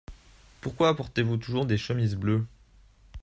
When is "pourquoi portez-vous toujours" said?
0.61-1.67